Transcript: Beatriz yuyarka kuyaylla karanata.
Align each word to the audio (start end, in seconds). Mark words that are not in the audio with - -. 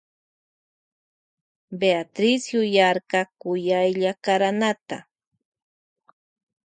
Beatriz 1.79 2.41
yuyarka 2.53 3.21
kuyaylla 3.39 4.11
karanata. 4.25 4.97